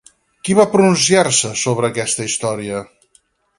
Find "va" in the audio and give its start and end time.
0.59-0.65